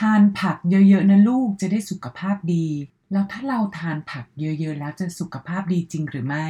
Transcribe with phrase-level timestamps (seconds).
[0.00, 2.66] ทานผักเยอะๆนะลูกจะได้สุขภาพดี
[3.12, 6.46] แล้วถ้าเราทานผักเยอะๆ แล้วจะสุขภาพดีจริงหรือไม่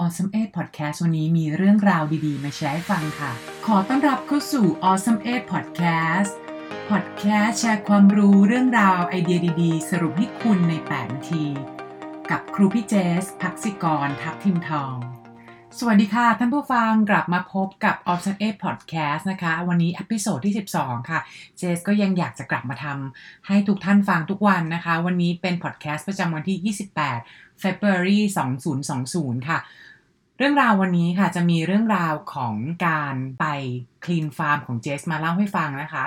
[0.00, 3.32] Awesome 8 Podcast วันนี้มีเรื่องราวดีๆ มาแชร์ให้ฟังค่ะ
[3.66, 6.30] ขอต้อนรับเข้าสู่ Awesome 8 Podcast
[6.90, 11.44] Podcast แชร์ความรู้เรื่องราวไอเดียดีๆ สรุปให้คุณใน 8 นาที
[12.30, 14.96] กับครูพี่เจส พักศิกร ทับทิมทอง
[15.80, 21.20] สวัสดีค่ะท่านผู้ฟังกลับมาพบกับ Awesome 8 Podcast นะคะ วันนี้ episode ที่ 12 ค่ะ
[21.58, 26.74] เจสก็ยังอยากจะกลับมาทำให้ทุกท่านฟังทุกวันนะคะ วันนี้เป็นพอดแคสต์ประจำวันที่
[27.14, 28.18] 28 February
[28.82, 29.58] 2020 ค่ะ
[30.38, 32.54] เรื่องราววันนี้ค่ะจะมีเรื่องราวของ
[32.86, 33.44] การไป
[34.04, 36.04] Clean Farm ของเจสมาเล่าให้ฟังนะคะ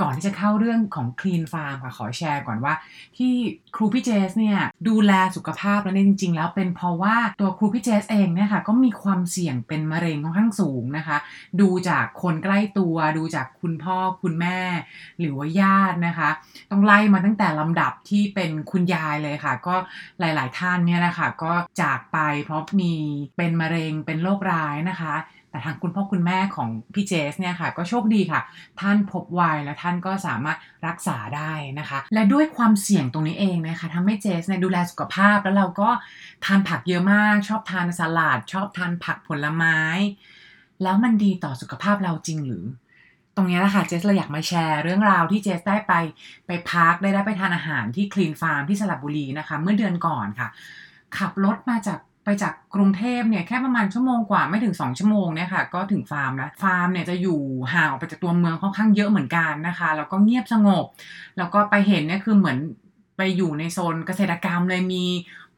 [0.00, 2.74] ก่อนที่จะเข้าเรื่องของ Clean Farm ค่ะขอแชร์ก่อนว่า
[3.16, 3.32] ที่
[3.76, 11.16] ครูพี่เจสเนี่ยดูแลสุขภาพแล้วเนี่ยจริง ๆ แล้วเป็นเพราะว่าตัวครูพี่เจสเองเนี่ยค่ะก็มีความเสี่ยงเป็นมะเร็งค่อนข้างสูงนะคะ
[11.60, 14.58] ดูจากคนใกล้ตัว ดูจากคุณพ่อคุณแม่
[15.20, 16.30] หรือว่าญาตินะคะ
[16.70, 19.74] ต้องไล่มาตั้งแต่ลำดับที่เป็นคุณยายเลยค่ะ ก็
[20.20, 22.92] หลาย ๆ ท่านเนี่ยนะคะก็จากไปเพราะมี
[23.36, 25.14] เป็นมะเร็งเป็นโรคร้ายนะคะ
[25.56, 28.40] แต่ทางคุณพ่อคุณแม่ของพี่เจสเนี่ยค่ะก็โชคดีค่ะ
[28.80, 35.90] ท่านพบไวและท่านก็สามารถรักษาได้นะคะ และด้วยความเสี่ยงตรงนี้เองนะคะทำให้เจสเนี่ยดูแลสุขภาพแล้วเราก็
[36.44, 39.78] ทานผักเยอะมาก ชอบทานสลัดชอบทานผักผลไม้
[40.82, 42.64] แล้วมันดีต่อสุขภาพเราจริงหรือ
[43.36, 45.92] ตรงนี้แหละค่ะเจสเลยอยากมาแชร์เรื่องราวที่เจสได้ไป
[46.46, 50.48] ไปพักได้ได้ไปทานอาหารที่คลีนฟาร์มที่สระบุรีนะคะ เมื่อเดือนก่อนค่ะ
[51.18, 57.40] ขับรถมาจาก ไปจากกรุงเทพเนี่ยแค่ประมาณชั่วโมงกว่าไม่ถึง 2 ชั่วโมงเนี่ยค่ะก็ถึงฟาร์มแล้วฟาร์มเนี่ยจะอยู่
[57.74, 60.84] ห่างออกไปจากตัวเมืองค่อนข้างเยอะเหมือนกันนะคะ แล้วก็เงียบสงบ
[61.38, 62.58] แล้วก็ไปเห็นเนี่ยคือเหมือน
[63.16, 65.04] ไปอยู่ในโซนเกษตรกรรมเลยมี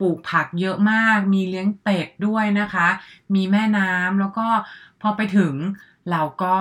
[0.01, 2.89] ปลูกผักเยอะมาก มีเลี้ยงเป็ดด้วยนะคะ
[3.35, 4.47] มีแม่น้ำแล้วก็
[5.03, 5.55] พอไปถึง
[6.11, 6.57] เราก็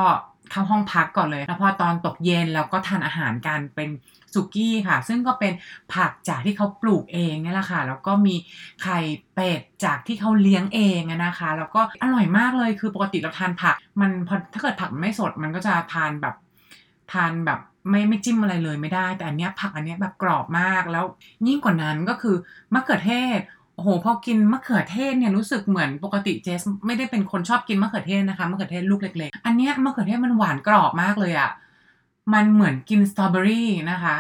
[0.52, 3.90] เข้าห้องพักก่อนเลย แล้วพอตอนตกเย็นเราก็ทานอาหารกันเป็น
[4.34, 5.54] สุกี้ค่ะ ซึ่งก็เป็น
[5.94, 8.36] ผักจากที่เขาปลูกเองนี่แหละค่ะ แล้วก็มี
[8.84, 9.00] ไข่
[9.34, 16.36] เป็ดจากที่เขาเลี้ยงเองนะคะ แล้วก็อร่อยมากเลย คือปกติเราทานผัก มันพอถ้าเกิดผักไม่สดมันก็จะทานแบบ
[17.14, 21.06] ทานแบบไม่ไม่จิ้มอะไรเลยไม่ได้ แต่อันเนี้ยผักอันเนี้ยแบบกรอบมาก แล้ว
[21.48, 22.36] ยิ่งกว่านั้นก็คือ
[22.74, 23.40] มะเขือเทศ
[23.78, 31.50] โอ้โหพอกินมะเขือเทศเนี่ยรู้สึกเหมือนปกติเจสไม่ได้เป็นคนชอบกินมะเขือเทศนะคะมะเขือเทศลูกเล็กๆ อันเนี้ยมะเขือเทศมันหวานกรอบมากเลยอะ่ะ
[32.34, 34.18] มันเหมือนกินสตรอเบอรี่นะคะ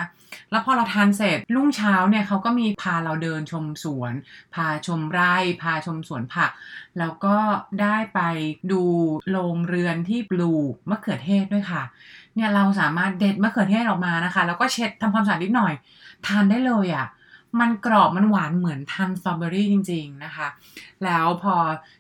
[0.52, 4.14] แล้วพอเราทานเสร็จรุ่งเช้าเนี่ยเขาก็มีพาเราเดินชมสวน
[4.56, 6.52] พาชมไร่ พาชมสวนผัก
[7.00, 7.38] แล้วก็
[7.82, 8.20] ได้ไป
[8.72, 8.84] ดู
[9.32, 11.84] โรงเรือนที่ปลูกมะเขือเทศด้วยค่ะ
[12.36, 15.74] เนี่ยเราสามารถเด็ดมะเขือเทศออกมานะคะ แล้วก็เช็ดทำความสะอาดนิดหน่อย
[16.28, 17.06] ทานได้เลยอะค่ะ
[17.60, 20.48] มันกรอบมันหวานเหมือนทานสตรอเบอรี่จริง ๆนะคะ
[21.04, 21.56] แล้วพอ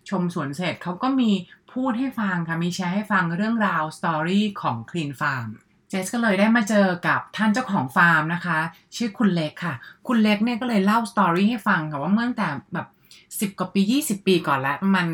[0.09, 1.31] ชมสวนเสร็จเขาก็มี
[1.73, 5.47] พูดให้ฟังค่ะ มีแชร์ให้ฟังเรื่องราว story ของ clean farm
[5.89, 8.57] เจสก็เลยได้มาเจอกับท่านเจ้าของฟาร์มนะคะ
[8.95, 9.75] ชื่อคุณเล็กค่ะ
[10.07, 12.87] คุณเล็กเนี่ยก็เลยเล่า story ให้ฟังค่ะว่าเมื่อตั้งแต่แบบ
[13.53, 15.07] 10กว่าปี 20 ปีก่อนแล้วประมาณ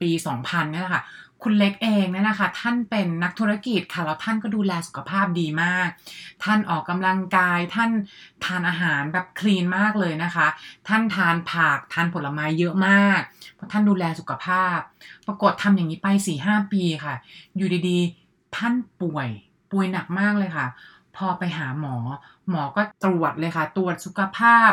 [0.00, 0.10] ปี
[0.40, 1.04] 2000เนี่ยแหละค่ะ
[1.42, 5.88] คุณเล็กเองเนี่ยนะคะ ท่านเป็นนักธุรกิจค่ะ แล้วท่านก็ดูแลสุขภาพดีมาก
[6.44, 7.90] ท่านออกกำลังกายท่าน
[8.44, 10.46] ทานอาหารแบบคลีนมากเลยนะคะ
[10.88, 13.20] ท่านทานผักทานผลไม้เยอะมาก
[13.54, 14.78] เพราะท่านดูแลสุขภาพ
[15.26, 16.08] ปรากฏทำอย่างนี้ไป
[16.40, 17.14] 4-5ปีค่ะ
[17.56, 19.28] อยู่ดีๆ ท่านป่วย
[19.72, 20.66] ป่วยหนักมากเลยค่ะ
[21.16, 21.96] พอไปหาหมอ
[22.50, 24.70] หมอก็ตรวจเลยค่ะ ตรวจสุขภาพ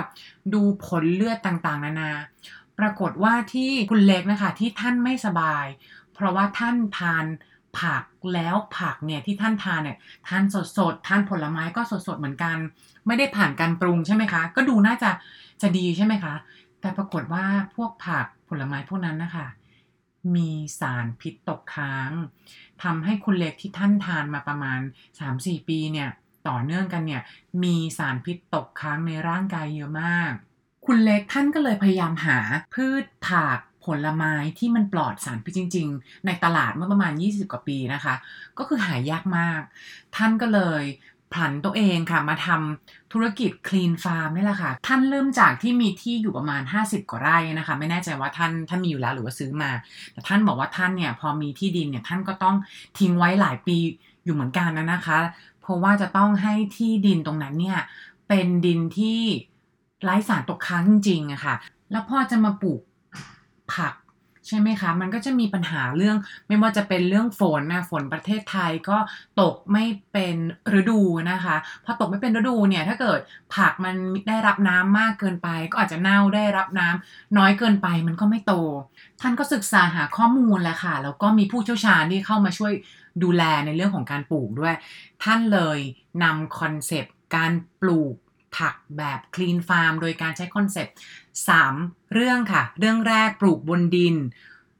[0.53, 2.12] ดูผลเลือดต่างๆ นานา
[2.80, 5.66] ปรากฏว่าที่คุณเล็กนะคะที่ท่านไม่สบาย
[6.13, 7.25] เพราะว่าท่านทาน
[7.80, 8.03] ผัก
[8.34, 9.97] แล้วผักเนี่ยที่ท่านทานเนี่ย
[10.28, 10.44] ทาน
[10.78, 12.58] สดๆทานผลไม้ก็สดๆเหมือนกัน
[13.08, 15.12] ไม่ได้ผ่านการปรุงใช่ไหมคะ ก็ดูน่าจะ
[15.62, 16.34] จะดีใช่ไหมคะ
[16.81, 19.47] แต่ปรากฏว่าพวกผักผลไม้พวกนั้นนะคะ
[20.35, 20.50] มี
[20.80, 22.12] สารพิษตกค้าง
[22.84, 24.80] ทำให้คุณเล็กที่ท่านทานมาประมาณ
[25.24, 26.09] 3-4 ปีเนี่ย
[26.47, 27.22] ต่อเนื่องกันเนี่ย
[27.64, 30.34] มีสารพิษตกค้างในร่างกายเยอะมาก
[30.85, 32.38] คุณเล็กท่านก็เลยพยายามหา
[32.73, 38.16] พืชผักผลไม้ที่มันปลอดสารพิษจริง ๆ ในตลาดเมื่อประมาณ 20 กว่าปีนะคะ
[38.57, 39.62] ก็คือหายากมาก
[40.16, 40.84] ท่านก็เลย
[41.34, 49.72] ผันตัวเองค่ะมาทำธุรกิจ Clean Farm นี่แหละค่ะ ท่านเริ่มจากที่มีที่อยู่ประมาณ 50 กว่าไร่นะคะ ไม่แน่ใจว่าท่านท่านมีอยู่แล้วหรือว่าซื้อมา
[50.14, 52.55] แต่ท่านบอกว่าท่านเนี่ยพอมีที่ดินเนี่ยท่านก็ต้อง
[52.99, 53.78] ทิ้งไว้หลายปี
[54.23, 55.20] อยู่เหมือนกันนะนะคะ
[55.61, 57.79] เพราะว่าจะต้องให้ที่ดินตรงนั้นเนี่ย
[58.28, 59.22] เป็นดินที่
[60.05, 61.55] ไร้สารตกค้างจริงๆอะค่ะ
[61.91, 62.81] แล้วพอจะมาปลูก
[63.73, 63.93] ผัก
[64.47, 66.17] ใช่ไหมคะ มันก็จะมีปัญหาเรื่อง
[66.47, 68.97] ไม่ว่าจะเป็นเรื่องฝนนะฝนประเทศไทยก็
[69.41, 70.35] ตกไม่เป็น
[70.79, 71.55] ฤดูนะคะ
[71.85, 73.19] พอตกไม่เป็นฤดูเนี่ย ถ้าเกิด
[73.55, 73.96] ผักมัน
[74.28, 78.53] ได้รับน้ำมากเกินไป ก็อาจจะเน่าได้รับน้ำน้อยเกินไปมันก็ไม่โต
[79.22, 82.73] ท่านก็ศึกษาหาข้อมูลแหละค่ะ แล้วก็มีผู้เชี่ยวชาญที่เข้ามาช่วย
[83.23, 84.75] ดูแลในเรื่องของการปลูกด้วย
[85.23, 85.79] ท่านเลย
[86.23, 88.16] นำ concept การปลูก
[88.57, 90.96] ผักแบบ clean farm โดยการใช้ concept
[91.53, 94.16] 3เรื่องค่ะ เรื่องแรกปลูกบนดิน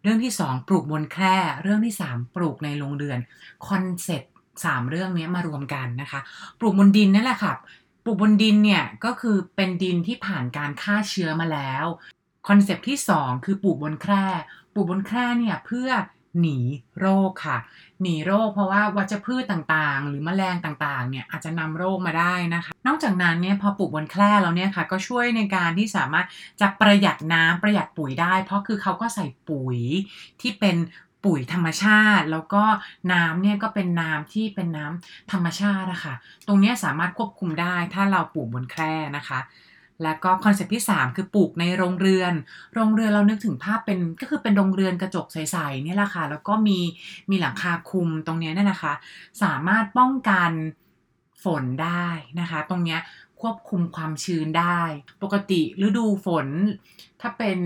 [0.04, 3.20] เรื่องที่ 2 ปลูกบนแคร่ เรื่องที่ 3 ปลูกในโรงเรือน
[3.68, 4.32] concept
[4.66, 6.20] สามเรื่องนี้มารวมกันนะคะ
[6.60, 7.54] ปลูกบนดินนั่นแหละค่ะ
[8.04, 11.86] ปลูกบนดินเนี่ยก็คือเป็นดินที่ผ่านการฆ่าเชื้อมาแล้ว
[12.48, 14.26] concept ที่ 2 คือปลูกบนแคร่
[14.74, 15.90] ปลูกบนแคร่เนี่ยเพื่อ
[16.42, 16.58] หนี
[17.00, 17.58] โรคค่ะ
[18.02, 26.26] หนีโรคเพราะว่าวัชพืชต่างๆ หรือแมลงต่างๆเนี่ยอาจจะนำโรคมาได้นะคะ นอกจากนั้นเนี่ยพอปลูกบนแคร่แล้วเนี่ยค่ะก็ช่วยในการที่สามารถ
[26.62, 29.80] จะประหยัดน้ำประหยัดปุ๋ยได้ เพราะคือเขาก็ใส่ปุ๋ย
[30.42, 30.76] ที่เป็น
[31.26, 32.64] ปุ๋ยธรรมชาติ แล้วก็
[33.14, 36.14] น้ำเนี่ยก็เป็นน้ำที่เป็นน้ำธรรมชาตินะคะ
[36.48, 39.40] ตรงนี้สามารถควบคุมได้ถ้าเราปลูกบนแคร่นะคะ
[40.04, 42.34] แล้วก็ concept ที่ 3 คือปลูกในโรงเรือน
[42.76, 46.80] โรงเรือนเรานึกถึงภาพเป็นก็คือเป็นโรงเรือนกระจกใสๆนี่แหละค่ะ แล้วก็มี
[47.30, 48.94] มีหลังคาคุมตรงนี้เนี่ยนะคะ
[49.44, 50.52] สามารถป้องกัน
[51.44, 52.08] ฝนได้
[52.40, 52.98] นะคะ ตรงนี้
[53.42, 54.80] ควบคุมความชื้นได้
[55.24, 56.48] ปกติฤดูฝน
[57.22, 57.60] ถ้าเป็น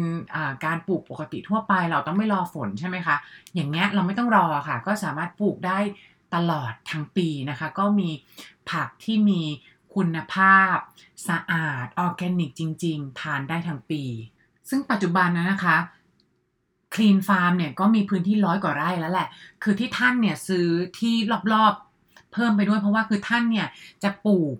[0.66, 3.16] การปลูกปกติทั่วไปเราต้องไม่รอฝนใช่ไหมคะ
[3.56, 5.80] อย่างเงี้ยเราไม่ต้องรอค่ะ ก็สามารถปลูกได้
[6.36, 8.10] ตลอดทั้งปีนะคะ ก็มี
[8.72, 9.42] ผักที่มี
[9.95, 10.75] คุณภาพ
[11.27, 14.03] สะอาด ออร์แกนิกจริง ๆ ทานได้ทั้งปี
[14.69, 15.77] ซึ่งปัจจุบันนะนะคะ
[16.94, 19.27] clean farm เนี่ยก็มีพื้นที่ร้อยกว่าไร่แล้วแหละ
[19.63, 20.68] คือที่ท่านเนี่ยซื้อ
[21.00, 21.15] ที่
[21.53, 23.68] รอบๆ เพิ่มไปด้วยเพราะว่าคือท่านเนี่ย
[24.03, 24.56] จะปลูก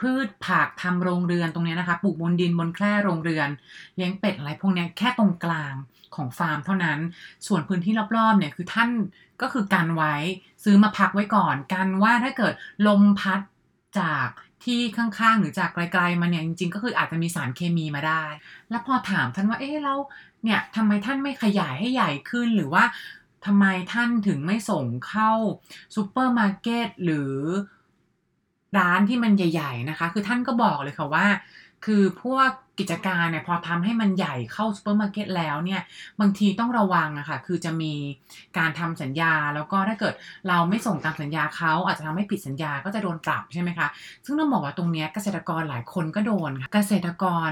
[0.00, 3.48] พืชผักทำโรงเรือนตรงนี้นะคะ ปลูกบนดินบนแคร่โรงเรือน
[3.96, 5.74] เลี้ยงเป็ดอะไรพวกนี้แค่ตรงกลาง
[6.14, 6.98] ของฟาร์มเท่านั้น
[7.46, 8.90] ส่วนพื้นที่รอบๆเนี่ยคือท่าน
[9.42, 10.14] ก็คือการไว้
[10.64, 12.54] ซื้อมาพักไว้ก่อน กันว่าถ้าเกิด
[12.86, 13.40] ลมพัด
[13.98, 14.28] จาก
[14.64, 18.24] ที่ข้างๆ หรือจากไกลๆมาเนี่ยจริงๆ ก็คืออาจจะมีสารเคมีมาได้
[18.70, 19.98] แล้วพอถามท่านว่าเอ๊ะแล้ว
[20.44, 22.84] เนี่ยทำไมท่านไม่ขยายให้ใหญ่ขึ้นหรือว่า
[23.46, 25.32] ทำไมท่านถึงไม่ส่งเข้า
[25.94, 27.34] ซูเปอร์มาร์เก็ตหรือ
[28.78, 31.26] ร้านที่มันใหญ่ ๆนะคะ คือท่านก็บอกเลยค่ะว่า
[31.84, 35.80] คือพวก กิจการเนี่ยพอทำให้มันใหญ่เข้าซูเปอร์มาร์เก็ตแล้วเนี่ย
[36.20, 37.92] บางทีต้องระวังอะค่ะคือจะมี
[38.58, 40.14] การทำสัญญา แล้วก็ถ้าเกิด
[40.48, 43.88] เราไม่ส่งตามสัญญาเขาอาจจะทำให้ผิดสัญญาก็จะโดนปรับใช่ไหมคะ
[44.24, 47.50] ซึ่งต้องบอกว่าตรงนี้เกษตรกรหลายคนก็โดนค่ะเกษตรกร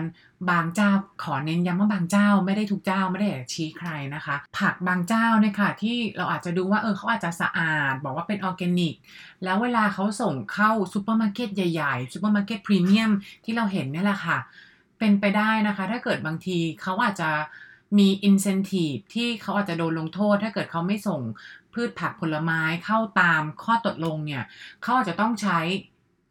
[0.51, 0.91] บางเจ้า
[1.23, 8.95] ขอเน้นย้ำว่าบางเจ้าไม่ได้ทุกเจ้าไม่ได้ชี้ใครนะคะ ผักบางเจ้าเนี่ยค่ะที่เราอาจจะดูว่าเออเขาอาจจะสะอาด บอกว่าเป็นออร์แกนิก
[9.45, 13.11] แล้วเวลาเขาส่งเข้าซูเปอร์มาร์เก็ตใหญ่ๆซูเปอร์มาร์เก็ตพรีเมียม
[13.45, 14.39] ที่เราเห็นนี่แหละค่ะ
[14.99, 17.31] เป็นไปได้นะคะ ถ้าเกิดบางทีเขาอาจจะ
[17.99, 21.21] มี incentive ที่เขาอาจจะโดนลงโทษ ถ้าเกิดเขาไม่ส่ง
[21.73, 24.45] พืชผักผลไม้เข้าตามข้อตกลงเนี่ย
[24.83, 25.59] เขาอาจจะต้องใช้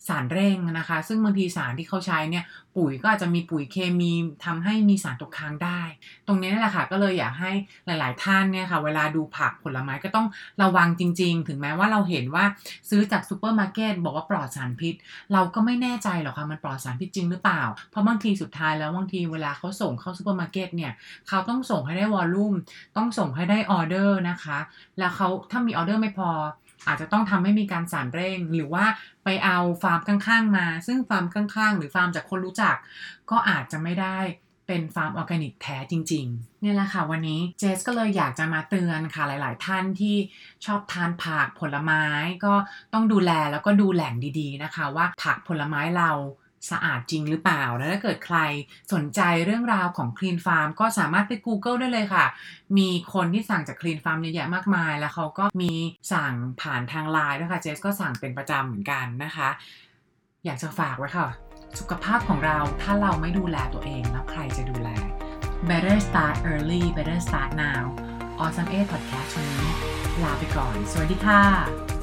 [0.09, 2.44] สารเร่งนะคะ ซึ่งบางทีสารที่เขาใช้เนี่ย
[2.75, 4.12] ปุ๋ยก็อาจจะมีปุ๋ยเคมี
[4.45, 5.81] ทำให้มีสารตกค้างได้
[6.27, 7.51] ตรงนี้นี่แหละค่ะก็เลยอยากให้
[7.86, 10.27] หลาย ๆ ท่านเนี่ยค่ะเวลาดูผักผลไม้ก็ต้อง
[10.62, 12.45] ระวังจริง ๆ ถึงแม้ว่าเราเห็นว่า
[12.89, 14.94] ซื้อจากซูเปอร์มาร์เก็ตบอกว่าปลอดสารพิษ
[15.33, 17.62] เราก็ไม่แน่ใจหรอกค่ะมันปลอดสารพิษจริงหรือเปล่า
[17.92, 20.92] เพราะบางทีสุดท้ายแล้วบางทีเวลาเขาส่งเข้าซูเปอร์มาร์เก็ตเนี่ย
[21.27, 22.53] เขาต้องส่งให้ได้ volume
[22.98, 24.57] ต้องส่งให้ได้ออเดอร์นะคะ
[24.98, 26.30] แล้วเขาถ้ามีออเดอร์ไม่พอ
[26.88, 28.85] อาจจะต้องทำให้มีการสารเร่ง หรือว่า
[29.24, 32.75] ไปเอาฟาร์มข้างๆมา ซึ่งฟาร์มข้างๆ หรือฟาร์มจากคนรู้จัก
[33.29, 34.18] ก็อาจจะไม่ได้
[34.68, 40.15] เป็นฟาร์มออร์แกนิกแท้จริงๆนี่แหละค่ะวันนี้เจสก็เลยอยากจะมาเตือนค่ะหลาย ๆ ท่านที่
[40.65, 42.03] ชอบทานผักผลไม้
[42.45, 42.53] ก็
[42.94, 46.12] ต้องดูแลแล้วก็ดูแหล่งดีๆนะคะ ว่าผักผลไม้เรา
[46.71, 48.38] สะอาดจริงหรือเปล่า แล้วถ้าเกิดใคร
[48.93, 52.25] สนใจเรื่องราวของ Clean Farm ก็สามารถไป Google ได้เลยค่ะ
[52.77, 55.74] มีคนที่สั่งจาก Clean Farm เยอะแยะมากมาย แล้วเขาก็มี
[56.13, 59.50] สั่งผ่านทางไลน์ด้วยค่ะ เจสก็สั่งเป็นประจำเหมือนกันนะคะ
[60.45, 61.27] อยากจะฝากไว้ค่ะ
[61.79, 64.89] สุขภาพของเราถ้าเราไม่ดูแลตัวเองแล้วใครจะดูแล
[65.69, 67.83] Better start early better start now
[68.41, 69.71] Awesome 8 Podcast วันนี้
[70.24, 71.97] ลาไปก่อน สวัสดีค่ะ